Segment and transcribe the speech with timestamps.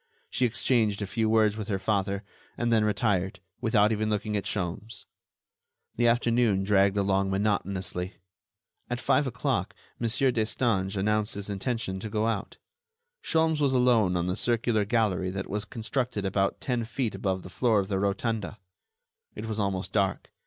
[0.31, 2.23] She exchanged a few words with her father,
[2.57, 5.05] and then retired, without even looking at Sholmes.
[5.95, 8.15] The afternoon dragged along monotonously.
[8.89, 10.09] At five o'clock Mon.
[10.33, 12.57] Destange announced his intention to go out.
[13.21, 17.49] Sholmes was alone on the circular gallery that was constructed about ten feet above the
[17.51, 18.57] floor of the rotunda.
[19.35, 20.31] It was almost dark.